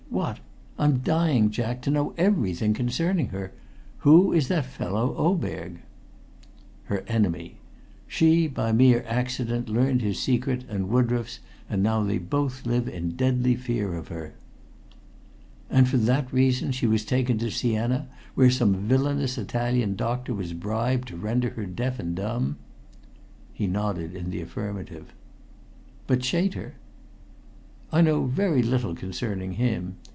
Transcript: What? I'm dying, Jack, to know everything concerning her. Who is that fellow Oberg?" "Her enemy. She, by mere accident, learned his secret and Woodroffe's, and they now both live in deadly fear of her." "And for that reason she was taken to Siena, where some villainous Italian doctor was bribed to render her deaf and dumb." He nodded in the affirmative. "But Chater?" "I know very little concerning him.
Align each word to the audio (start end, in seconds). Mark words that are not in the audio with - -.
What? 0.11 0.39
I'm 0.77 0.97
dying, 0.97 1.51
Jack, 1.51 1.81
to 1.83 1.89
know 1.89 2.13
everything 2.17 2.73
concerning 2.73 3.29
her. 3.29 3.53
Who 3.99 4.33
is 4.33 4.49
that 4.49 4.65
fellow 4.65 5.15
Oberg?" 5.17 5.79
"Her 6.83 7.05
enemy. 7.07 7.55
She, 8.09 8.45
by 8.47 8.73
mere 8.73 9.05
accident, 9.07 9.69
learned 9.69 10.01
his 10.01 10.19
secret 10.19 10.65
and 10.67 10.89
Woodroffe's, 10.89 11.39
and 11.69 11.85
they 11.85 11.89
now 11.89 12.03
both 12.17 12.65
live 12.65 12.89
in 12.89 13.11
deadly 13.11 13.55
fear 13.55 13.95
of 13.95 14.09
her." 14.09 14.33
"And 15.69 15.87
for 15.87 15.97
that 15.99 16.31
reason 16.33 16.73
she 16.73 16.87
was 16.87 17.05
taken 17.05 17.37
to 17.37 17.49
Siena, 17.49 18.09
where 18.35 18.51
some 18.51 18.75
villainous 18.75 19.37
Italian 19.37 19.95
doctor 19.95 20.33
was 20.33 20.51
bribed 20.51 21.07
to 21.07 21.15
render 21.15 21.51
her 21.51 21.65
deaf 21.65 21.99
and 21.99 22.15
dumb." 22.17 22.57
He 23.53 23.65
nodded 23.65 24.13
in 24.13 24.29
the 24.29 24.41
affirmative. 24.41 25.13
"But 26.05 26.21
Chater?" 26.21 26.73
"I 27.93 27.99
know 27.99 28.23
very 28.23 28.63
little 28.63 28.95
concerning 28.95 29.53
him. 29.53 29.95